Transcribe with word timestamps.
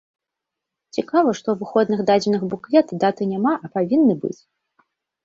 Цікава, 0.97 1.33
што 1.39 1.47
ў 1.51 1.57
выходных 1.61 2.01
дадзеных 2.11 2.41
буклета 2.53 2.99
даты 3.05 3.29
няма, 3.35 3.53
а 3.69 3.71
павінны 3.77 4.13
быць! 4.25 4.39